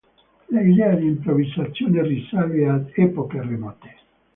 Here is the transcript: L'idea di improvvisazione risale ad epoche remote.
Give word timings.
L'idea 0.47 0.95
di 0.95 1.05
improvvisazione 1.05 2.01
risale 2.01 2.67
ad 2.67 2.91
epoche 2.95 3.39
remote. 3.39 3.95